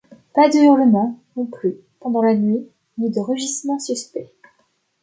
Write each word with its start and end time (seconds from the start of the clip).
Pas 0.33 0.49
de 0.49 0.57
hurlements, 0.57 1.19
non 1.35 1.45
plus, 1.45 1.75
pendant 1.99 2.23
la 2.23 2.33
nuit, 2.33 2.67
ni 2.97 3.11
de 3.11 3.19
rugissements 3.19 3.77
suspects. 3.77 4.33